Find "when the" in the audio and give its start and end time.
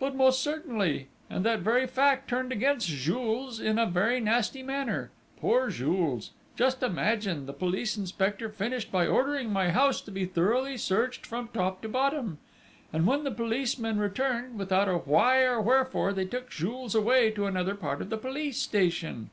13.06-13.30